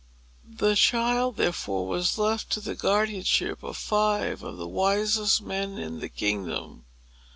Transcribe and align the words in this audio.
The 0.55 0.73
child, 0.73 1.35
therefore, 1.37 1.85
was 1.85 2.17
left 2.17 2.49
to 2.53 2.59
the 2.59 2.73
guardianship 2.73 3.61
of 3.61 3.77
five 3.77 4.41
of 4.41 4.57
the 4.57 4.67
wisest 4.67 5.43
men 5.43 5.77
in 5.77 5.99
the 5.99 6.09
kingdom. 6.09 6.85